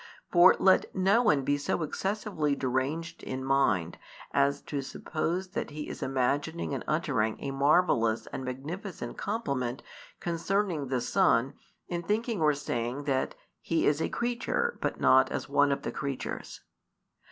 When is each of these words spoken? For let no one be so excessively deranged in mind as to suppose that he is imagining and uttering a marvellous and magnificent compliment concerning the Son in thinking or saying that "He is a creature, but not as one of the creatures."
For 0.31 0.55
let 0.57 0.95
no 0.95 1.21
one 1.21 1.43
be 1.43 1.59
so 1.59 1.83
excessively 1.83 2.55
deranged 2.55 3.21
in 3.21 3.45
mind 3.45 3.99
as 4.31 4.59
to 4.63 4.81
suppose 4.81 5.49
that 5.49 5.69
he 5.69 5.87
is 5.89 6.01
imagining 6.01 6.73
and 6.73 6.83
uttering 6.87 7.35
a 7.39 7.51
marvellous 7.51 8.25
and 8.33 8.43
magnificent 8.43 9.15
compliment 9.17 9.83
concerning 10.19 10.87
the 10.87 11.01
Son 11.01 11.53
in 11.87 12.01
thinking 12.01 12.41
or 12.41 12.55
saying 12.55 13.03
that 13.03 13.35
"He 13.61 13.85
is 13.85 14.01
a 14.01 14.09
creature, 14.09 14.79
but 14.81 14.99
not 14.99 15.31
as 15.31 15.47
one 15.47 15.71
of 15.71 15.83
the 15.83 15.91
creatures." 15.91 16.61